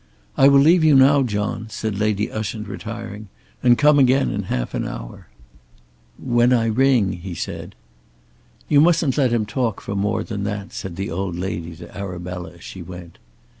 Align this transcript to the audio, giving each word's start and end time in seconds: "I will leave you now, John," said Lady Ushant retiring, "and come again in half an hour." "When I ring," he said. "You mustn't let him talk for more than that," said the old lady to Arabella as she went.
"I 0.35 0.47
will 0.47 0.57
leave 0.61 0.83
you 0.83 0.95
now, 0.95 1.21
John," 1.21 1.67
said 1.69 1.99
Lady 1.99 2.31
Ushant 2.31 2.67
retiring, 2.67 3.27
"and 3.61 3.77
come 3.77 3.99
again 3.99 4.31
in 4.31 4.45
half 4.49 4.73
an 4.73 4.87
hour." 4.87 5.27
"When 6.17 6.51
I 6.51 6.65
ring," 6.65 7.13
he 7.13 7.35
said. 7.35 7.75
"You 8.67 8.81
mustn't 8.81 9.15
let 9.15 9.31
him 9.31 9.45
talk 9.45 9.79
for 9.79 9.93
more 9.95 10.23
than 10.23 10.43
that," 10.45 10.73
said 10.73 10.95
the 10.95 11.11
old 11.11 11.35
lady 11.35 11.75
to 11.75 11.95
Arabella 11.95 12.53
as 12.53 12.63
she 12.63 12.81
went. 12.81 13.19